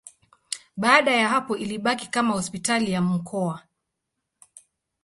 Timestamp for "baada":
0.77-1.11